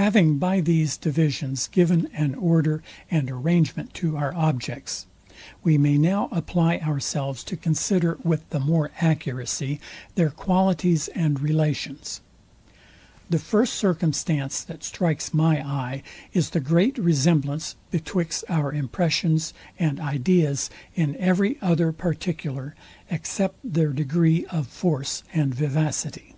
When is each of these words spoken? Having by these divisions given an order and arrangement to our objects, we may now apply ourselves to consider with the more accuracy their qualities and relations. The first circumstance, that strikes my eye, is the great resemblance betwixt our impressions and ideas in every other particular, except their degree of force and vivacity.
Having 0.00 0.38
by 0.38 0.62
these 0.62 0.96
divisions 0.96 1.68
given 1.70 2.08
an 2.14 2.34
order 2.36 2.82
and 3.10 3.30
arrangement 3.30 3.92
to 3.92 4.16
our 4.16 4.34
objects, 4.34 5.04
we 5.62 5.76
may 5.76 5.98
now 5.98 6.30
apply 6.32 6.78
ourselves 6.78 7.44
to 7.44 7.54
consider 7.54 8.16
with 8.24 8.48
the 8.48 8.60
more 8.60 8.90
accuracy 9.02 9.78
their 10.14 10.30
qualities 10.30 11.08
and 11.08 11.40
relations. 11.40 12.22
The 13.28 13.38
first 13.38 13.74
circumstance, 13.74 14.62
that 14.62 14.82
strikes 14.84 15.34
my 15.34 15.60
eye, 15.62 16.02
is 16.32 16.48
the 16.48 16.60
great 16.60 16.96
resemblance 16.96 17.76
betwixt 17.90 18.44
our 18.48 18.72
impressions 18.72 19.52
and 19.78 20.00
ideas 20.00 20.70
in 20.94 21.14
every 21.18 21.58
other 21.60 21.92
particular, 21.92 22.74
except 23.10 23.56
their 23.62 23.92
degree 23.92 24.46
of 24.46 24.66
force 24.66 25.24
and 25.34 25.54
vivacity. 25.54 26.34